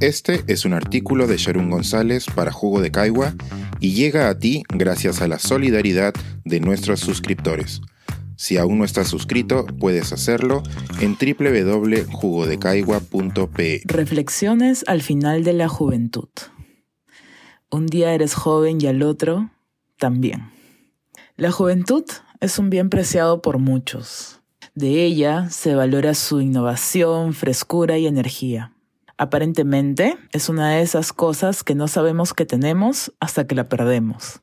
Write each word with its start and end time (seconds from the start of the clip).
Este 0.00 0.44
es 0.46 0.64
un 0.64 0.74
artículo 0.74 1.26
de 1.26 1.38
Sharon 1.38 1.70
González 1.70 2.26
para 2.32 2.52
Jugo 2.52 2.80
de 2.80 2.92
Caigua 2.92 3.34
y 3.80 3.94
llega 3.94 4.28
a 4.28 4.38
ti 4.38 4.62
gracias 4.68 5.20
a 5.22 5.26
la 5.26 5.40
solidaridad 5.40 6.14
de 6.44 6.60
nuestros 6.60 7.00
suscriptores. 7.00 7.80
Si 8.36 8.58
aún 8.58 8.78
no 8.78 8.84
estás 8.84 9.08
suscrito, 9.08 9.66
puedes 9.66 10.12
hacerlo 10.12 10.62
en 11.00 11.18
www.jugodecaigua.pe. 11.18 13.82
Reflexiones 13.86 14.84
al 14.86 15.02
final 15.02 15.42
de 15.42 15.54
la 15.54 15.68
juventud. 15.68 16.28
Un 17.68 17.88
día 17.88 18.14
eres 18.14 18.34
joven 18.34 18.78
y 18.80 18.86
al 18.86 19.02
otro 19.02 19.50
también. 19.98 20.52
La 21.36 21.50
juventud 21.50 22.04
es 22.38 22.60
un 22.60 22.70
bien 22.70 22.88
preciado 22.88 23.42
por 23.42 23.58
muchos. 23.58 24.38
De 24.76 25.02
ella 25.02 25.50
se 25.50 25.74
valora 25.74 26.14
su 26.14 26.40
innovación, 26.40 27.34
frescura 27.34 27.98
y 27.98 28.06
energía. 28.06 28.74
Aparentemente 29.18 30.16
es 30.32 30.48
una 30.48 30.70
de 30.70 30.80
esas 30.80 31.12
cosas 31.12 31.64
que 31.64 31.74
no 31.74 31.88
sabemos 31.88 32.34
que 32.34 32.46
tenemos 32.46 33.12
hasta 33.18 33.48
que 33.48 33.56
la 33.56 33.68
perdemos. 33.68 34.42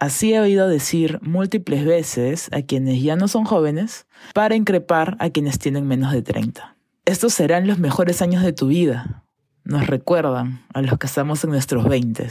Así 0.00 0.34
he 0.34 0.40
oído 0.40 0.66
decir 0.66 1.20
múltiples 1.22 1.84
veces 1.84 2.48
a 2.52 2.62
quienes 2.62 3.00
ya 3.02 3.14
no 3.14 3.28
son 3.28 3.44
jóvenes 3.44 4.08
para 4.34 4.56
increpar 4.56 5.16
a 5.20 5.30
quienes 5.30 5.60
tienen 5.60 5.86
menos 5.86 6.12
de 6.12 6.22
30. 6.22 6.76
Estos 7.04 7.34
serán 7.34 7.68
los 7.68 7.78
mejores 7.78 8.20
años 8.20 8.42
de 8.42 8.52
tu 8.52 8.66
vida. 8.66 9.24
Nos 9.62 9.86
recuerdan 9.86 10.64
a 10.74 10.82
los 10.82 10.98
que 10.98 11.06
estamos 11.06 11.44
en 11.44 11.50
nuestros 11.50 11.88
20. 11.88 12.26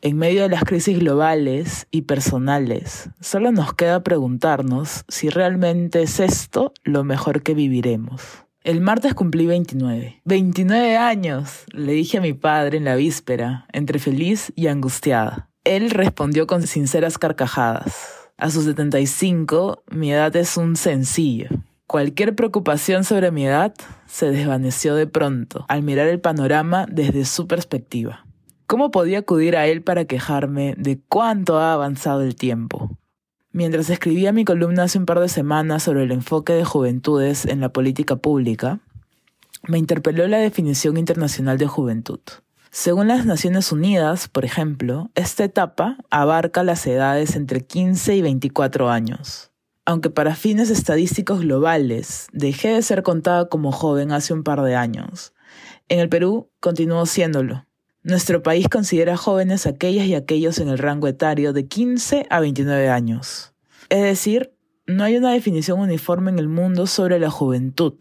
En 0.00 0.16
medio 0.16 0.44
de 0.44 0.48
las 0.48 0.64
crisis 0.64 0.98
globales 0.98 1.88
y 1.90 2.02
personales, 2.02 3.10
solo 3.20 3.52
nos 3.52 3.74
queda 3.74 4.02
preguntarnos 4.02 5.04
si 5.08 5.28
realmente 5.28 6.00
es 6.00 6.20
esto 6.20 6.72
lo 6.84 7.04
mejor 7.04 7.42
que 7.42 7.52
viviremos. 7.52 8.45
El 8.66 8.80
martes 8.80 9.14
cumplí 9.14 9.46
29. 9.46 10.22
29 10.24 10.96
años, 10.96 11.66
le 11.70 11.92
dije 11.92 12.18
a 12.18 12.20
mi 12.20 12.32
padre 12.32 12.78
en 12.78 12.84
la 12.84 12.96
víspera, 12.96 13.68
entre 13.72 14.00
feliz 14.00 14.52
y 14.56 14.66
angustiada. 14.66 15.48
Él 15.62 15.90
respondió 15.90 16.48
con 16.48 16.66
sinceras 16.66 17.16
carcajadas. 17.16 18.28
A 18.36 18.50
sus 18.50 18.64
75, 18.64 19.84
mi 19.92 20.12
edad 20.12 20.34
es 20.34 20.56
un 20.56 20.74
sencillo. 20.74 21.48
Cualquier 21.86 22.34
preocupación 22.34 23.04
sobre 23.04 23.30
mi 23.30 23.46
edad 23.46 23.72
se 24.08 24.32
desvaneció 24.32 24.96
de 24.96 25.06
pronto 25.06 25.64
al 25.68 25.84
mirar 25.84 26.08
el 26.08 26.18
panorama 26.18 26.86
desde 26.90 27.24
su 27.24 27.46
perspectiva. 27.46 28.26
¿Cómo 28.66 28.90
podía 28.90 29.20
acudir 29.20 29.56
a 29.56 29.68
él 29.68 29.82
para 29.82 30.06
quejarme 30.06 30.74
de 30.76 30.98
cuánto 31.08 31.60
ha 31.60 31.72
avanzado 31.72 32.22
el 32.22 32.34
tiempo? 32.34 32.95
Mientras 33.56 33.88
escribía 33.88 34.32
mi 34.32 34.44
columna 34.44 34.82
hace 34.82 34.98
un 34.98 35.06
par 35.06 35.18
de 35.18 35.30
semanas 35.30 35.84
sobre 35.84 36.02
el 36.02 36.12
enfoque 36.12 36.52
de 36.52 36.66
juventudes 36.66 37.46
en 37.46 37.60
la 37.60 37.70
política 37.70 38.16
pública, 38.16 38.80
me 39.66 39.78
interpeló 39.78 40.26
la 40.26 40.36
definición 40.36 40.98
internacional 40.98 41.56
de 41.56 41.66
juventud. 41.66 42.20
Según 42.70 43.08
las 43.08 43.24
Naciones 43.24 43.72
Unidas, 43.72 44.28
por 44.28 44.44
ejemplo, 44.44 45.10
esta 45.14 45.44
etapa 45.44 45.96
abarca 46.10 46.64
las 46.64 46.86
edades 46.86 47.34
entre 47.34 47.64
15 47.64 48.16
y 48.16 48.20
24 48.20 48.90
años. 48.90 49.52
Aunque 49.86 50.10
para 50.10 50.34
fines 50.34 50.68
estadísticos 50.68 51.40
globales 51.40 52.26
dejé 52.34 52.74
de 52.74 52.82
ser 52.82 53.02
contada 53.02 53.48
como 53.48 53.72
joven 53.72 54.12
hace 54.12 54.34
un 54.34 54.42
par 54.42 54.60
de 54.60 54.76
años, 54.76 55.32
en 55.88 56.00
el 56.00 56.10
Perú 56.10 56.50
continúo 56.60 57.06
siéndolo. 57.06 57.64
Nuestro 58.06 58.40
país 58.40 58.68
considera 58.68 59.16
jóvenes 59.16 59.66
aquellas 59.66 60.06
y 60.06 60.14
aquellos 60.14 60.60
en 60.60 60.68
el 60.68 60.78
rango 60.78 61.08
etario 61.08 61.52
de 61.52 61.66
15 61.66 62.28
a 62.30 62.38
29 62.38 62.88
años. 62.88 63.52
Es 63.88 64.00
decir, 64.00 64.52
no 64.86 65.02
hay 65.02 65.16
una 65.16 65.32
definición 65.32 65.80
uniforme 65.80 66.30
en 66.30 66.38
el 66.38 66.46
mundo 66.46 66.86
sobre 66.86 67.18
la 67.18 67.30
juventud. 67.30 67.94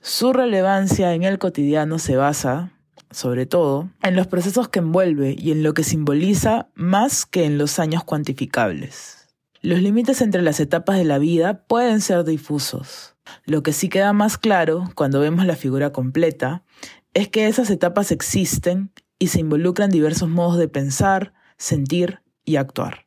Su 0.00 0.32
relevancia 0.32 1.14
en 1.14 1.24
el 1.24 1.40
cotidiano 1.40 1.98
se 1.98 2.14
basa, 2.14 2.78
sobre 3.10 3.44
todo, 3.44 3.90
en 4.04 4.14
los 4.14 4.28
procesos 4.28 4.68
que 4.68 4.78
envuelve 4.78 5.34
y 5.36 5.50
en 5.50 5.64
lo 5.64 5.74
que 5.74 5.82
simboliza 5.82 6.68
más 6.76 7.26
que 7.26 7.44
en 7.44 7.58
los 7.58 7.80
años 7.80 8.04
cuantificables. 8.04 9.34
Los 9.62 9.82
límites 9.82 10.20
entre 10.20 10.42
las 10.42 10.60
etapas 10.60 10.96
de 10.96 11.06
la 11.06 11.18
vida 11.18 11.64
pueden 11.64 12.00
ser 12.02 12.22
difusos. 12.22 13.16
Lo 13.46 13.64
que 13.64 13.72
sí 13.72 13.88
queda 13.88 14.12
más 14.12 14.38
claro 14.38 14.84
cuando 14.94 15.18
vemos 15.18 15.44
la 15.44 15.56
figura 15.56 15.90
completa 15.90 16.62
es 17.14 17.28
que 17.28 17.48
esas 17.48 17.70
etapas 17.70 18.12
existen 18.12 18.92
y 19.24 19.28
se 19.28 19.40
involucran 19.40 19.88
diversos 19.88 20.28
modos 20.28 20.58
de 20.58 20.68
pensar, 20.68 21.32
sentir 21.56 22.20
y 22.44 22.56
actuar. 22.56 23.06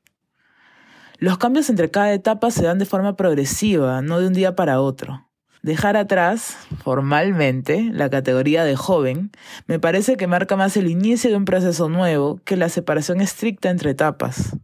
Los 1.19 1.37
cambios 1.37 1.69
entre 1.69 1.91
cada 1.91 2.11
etapa 2.11 2.49
se 2.49 2.63
dan 2.63 2.79
de 2.79 2.87
forma 2.87 3.15
progresiva, 3.15 4.01
no 4.01 4.19
de 4.19 4.25
un 4.25 4.33
día 4.33 4.55
para 4.55 4.81
otro. 4.81 5.29
Dejar 5.61 5.95
atrás, 5.95 6.57
formalmente, 6.83 7.91
la 7.93 8.09
categoría 8.09 8.63
de 8.63 8.75
joven 8.75 9.29
me 9.67 9.77
parece 9.77 10.17
que 10.17 10.25
marca 10.25 10.55
más 10.55 10.75
el 10.75 10.89
inicio 10.89 11.29
de 11.29 11.35
un 11.35 11.45
proceso 11.45 11.87
nuevo 11.87 12.41
que 12.45 12.57
la 12.57 12.69
separación 12.69 13.21
estricta 13.21 13.69
entre 13.69 13.91
etapas. 13.91 14.57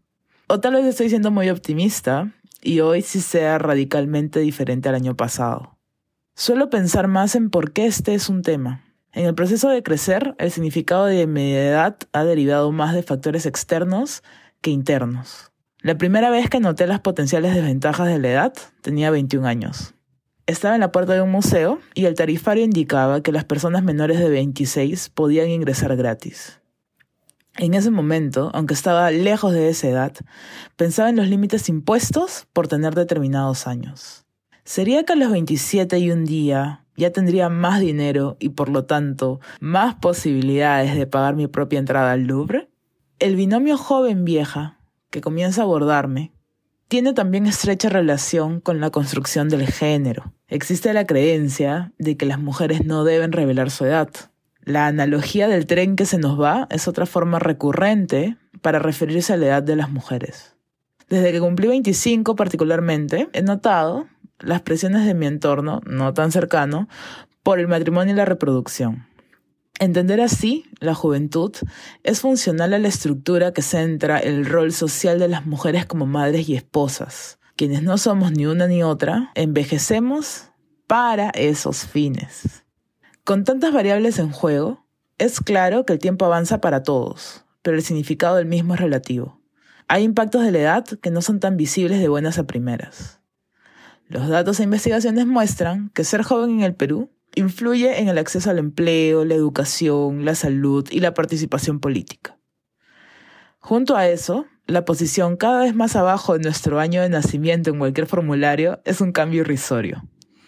O 0.48 0.60
tal 0.60 0.74
vez 0.74 0.86
estoy 0.86 1.10
siendo 1.10 1.30
muy 1.30 1.52
optimista 1.52 2.32
y 2.64 2.80
hoy 2.80 3.04
sí 3.04 3.22
sea 3.22 3.60
radicalmente 3.60 4.40
diferente 4.40 4.90
al 4.90 4.96
año 4.96 5.16
pasado. 5.16 5.78
Suelo 6.36 6.72
pensar 6.72 7.08
más 7.08 7.36
en 7.36 7.52
por 7.52 7.74
qué 7.74 7.86
este 7.86 8.16
es 8.16 8.28
un 8.28 8.42
tema. 8.42 8.82
En 9.14 9.26
el 9.28 9.36
proceso 9.36 9.70
de 9.70 9.84
crecer, 9.84 10.34
el 10.40 10.50
significado 10.50 11.06
de 11.06 11.28
mi 11.28 11.54
edad 11.54 11.98
ha 12.14 12.24
derivado 12.24 12.72
más 12.72 12.96
de 12.96 13.04
factores 13.04 13.46
externos 13.46 14.24
que 14.62 14.72
internos. 14.72 15.52
La 15.82 16.00
primera 16.00 16.32
vez 16.32 16.50
que 16.50 16.60
noté 16.60 16.88
las 16.88 17.00
potenciales 17.00 17.54
desventajas 17.54 18.08
de 18.08 18.18
la 18.18 18.32
edad 18.32 18.54
tenía 18.82 19.12
21 19.12 19.48
años. 19.48 19.94
Estaba 20.48 20.74
en 20.74 20.82
la 20.82 20.92
puerta 20.92 21.14
de 21.14 21.22
un 21.22 21.30
museo 21.30 21.80
y 21.94 22.06
el 22.06 22.16
tarifario 22.16 22.64
indicaba 22.64 23.22
que 23.22 23.32
las 23.32 23.46
personas 23.46 23.84
menores 23.84 24.18
de 24.18 24.30
26 24.30 25.10
podían 25.10 25.50
ingresar 25.50 25.96
gratis. 25.96 26.60
En 27.58 27.76
ese 27.76 27.92
momento, 27.92 28.50
aunque 28.54 28.74
estaba 28.74 29.12
lejos 29.12 29.54
de 29.54 29.70
esa 29.70 29.90
edad, 29.90 30.14
pensaba 30.76 31.10
en 31.10 31.18
los 31.18 31.28
límites 31.28 31.70
impuestos 31.70 32.48
por 32.52 32.68
tener 32.68 32.96
determinados 32.96 33.68
años. 33.68 34.26
¿Sería 34.66 35.04
que 35.04 35.14
a 35.14 35.18
los 35.18 35.32
27 35.32 36.00
y 36.00 36.12
un 36.12 36.26
día 36.26 36.83
ya 36.96 37.12
tendría 37.12 37.50
más 37.50 37.80
dinero 37.80 38.38
y 38.40 38.50
por 38.50 38.70
lo 38.70 38.86
tanto 38.86 39.40
más 39.60 39.96
posibilidades 39.96 40.96
de 40.96 41.08
pagar 41.08 41.36
mi 41.36 41.48
propia 41.48 41.80
entrada 41.80 42.12
al 42.12 42.24
Louvre? 42.24 42.70
El 43.20 43.36
binomio 43.36 43.78
joven-vieja, 43.78 44.80
que 45.10 45.22
comienza 45.22 45.62
a 45.62 45.64
abordarme, 45.66 46.34
tiene 46.88 47.14
también 47.14 47.48
estrecha 47.48 47.90
relación 47.90 48.60
con 48.60 48.80
la 48.80 48.90
construcción 48.92 49.50
del 49.50 49.66
género. 49.66 50.34
Existe 50.48 50.94
la 50.94 51.08
creencia 51.08 51.92
de 51.98 52.18
que 52.18 52.26
las 52.26 52.40
mujeres 52.40 52.86
no 52.86 53.04
deben 53.04 53.32
revelar 53.32 53.72
su 53.72 53.86
edad. 53.86 54.10
La 54.64 54.88
analogía 54.88 55.48
del 55.48 55.66
tren 55.66 55.96
que 55.96 56.06
se 56.06 56.20
nos 56.20 56.40
va 56.40 56.68
es 56.70 56.88
otra 56.88 57.06
forma 57.06 57.40
recurrente 57.40 58.38
para 58.62 58.80
referirse 58.80 59.34
a 59.34 59.38
la 59.38 59.48
edad 59.48 59.64
de 59.64 59.76
las 59.76 59.90
mujeres. 59.90 60.56
Desde 61.10 61.32
que 61.32 61.40
cumplí 61.40 61.68
25 61.68 62.36
particularmente, 62.36 63.28
he 63.34 63.42
notado 63.42 64.08
las 64.40 64.62
presiones 64.62 65.06
de 65.06 65.14
mi 65.14 65.26
entorno, 65.26 65.82
no 65.86 66.14
tan 66.14 66.32
cercano, 66.32 66.88
por 67.44 67.60
el 67.60 67.68
matrimonio 67.68 68.14
y 68.14 68.18
la 68.18 68.26
reproducción. 68.26 69.08
Entender 69.80 70.22
así 70.22 70.66
la 70.80 70.94
juventud 70.94 71.52
es 72.04 72.22
funcional 72.22 72.74
a 72.74 72.80
la 72.80 72.88
estructura 72.88 73.54
que 73.54 73.62
centra 73.62 74.20
el 74.20 74.46
rol 74.46 74.72
social 74.72 75.20
de 75.20 75.28
las 75.28 75.46
mujeres 75.46 75.86
como 75.86 76.06
madres 76.06 76.48
y 76.48 76.56
esposas. 76.56 77.40
Quienes 77.56 77.84
no 77.84 77.98
somos 77.98 78.32
ni 78.32 78.46
una 78.46 78.68
ni 78.68 78.84
otra, 78.84 79.32
envejecemos 79.36 80.50
para 80.88 81.30
esos 81.32 81.86
fines. 81.86 82.64
Con 83.24 83.44
tantas 83.44 83.74
variables 83.74 84.20
en 84.20 84.32
juego, 84.32 84.86
es 85.18 85.40
claro 85.40 85.86
que 85.86 85.94
el 85.94 86.00
tiempo 86.00 86.26
avanza 86.26 86.62
para 86.62 86.84
todos, 86.84 87.46
pero 87.62 87.78
el 87.78 87.84
significado 87.84 88.36
del 88.36 88.46
mismo 88.46 88.74
es 88.74 88.80
relativo. 88.80 89.42
Hay 89.88 90.04
impactos 90.04 90.44
de 90.44 90.52
la 90.52 90.60
edad 90.60 90.86
que 90.86 91.12
no 91.12 91.22
son 91.22 91.40
tan 91.40 91.58
visibles 91.58 92.00
de 92.00 92.08
buenas 92.08 92.38
a 92.38 92.46
primeras. 92.46 93.20
Los 94.08 94.28
datos 94.28 94.60
e 94.60 94.64
investigaciones 94.64 95.26
muestran 95.26 95.90
que 95.94 96.04
ser 96.04 96.24
joven 96.24 96.52
en 96.52 96.62
el 96.62 96.76
Perú 96.76 97.10
influye 97.36 98.00
en 98.00 98.10
el 98.10 98.18
acceso 98.18 98.50
al 98.50 98.60
empleo, 98.60 99.26
la 99.26 99.34
educación, 99.34 100.26
la 100.26 100.36
salud 100.36 100.88
y 100.92 101.00
la 101.00 101.14
participación 101.14 101.80
política. 101.80 102.38
Junto 103.60 103.96
a 103.96 104.08
eso, 104.08 104.46
la 104.68 104.86
posición 104.86 105.38
cada 105.38 105.62
vez 105.62 105.74
más 105.74 105.96
abajo 105.96 106.34
de 106.34 106.44
nuestro 106.44 106.80
año 106.80 107.02
de 107.02 107.10
nacimiento 107.10 107.70
en 107.70 107.80
cualquier 107.80 108.08
formulario 108.08 108.82
es 108.86 109.02
un 109.02 109.12
cambio 109.12 109.42
irrisorio. 109.42 110.04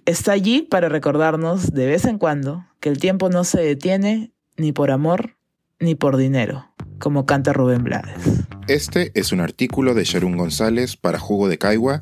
Está 0.06 0.34
allí 0.34 0.62
para 0.62 0.90
recordarnos 0.90 1.72
de 1.74 1.88
vez 1.88 2.06
en 2.06 2.18
cuando 2.18 2.66
que 2.80 2.90
el 2.90 3.00
tiempo 3.00 3.30
no 3.30 3.44
se 3.44 3.62
detiene 3.62 4.32
ni 4.58 4.72
por 4.72 4.92
amor 4.92 5.38
ni 5.80 5.96
por 5.96 6.18
dinero, 6.18 6.72
como 7.00 7.26
canta 7.26 7.54
Rubén 7.54 7.84
Blades. 7.84 8.46
Este 8.68 9.12
es 9.14 9.32
un 9.32 9.42
artículo 9.42 9.94
de 9.94 10.04
Sharon 10.04 10.38
González 10.38 10.98
para 10.98 11.20
Jugo 11.20 11.48
de 11.48 11.58
Caigua 11.58 12.02